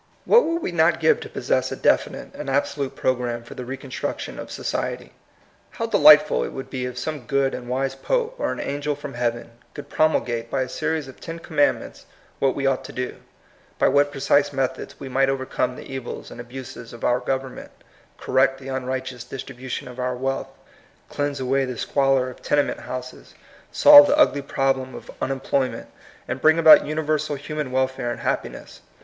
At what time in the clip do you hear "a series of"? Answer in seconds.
10.63-11.17